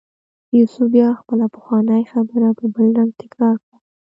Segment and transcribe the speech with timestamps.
[0.57, 3.77] یوسف بیا خپله پخوانۍ خبره په بل رنګ تکرار کړه.